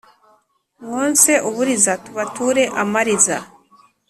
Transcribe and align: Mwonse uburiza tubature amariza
Mwonse 0.83 1.31
uburiza 1.49 1.93
tubature 2.03 2.63
amariza 2.81 3.37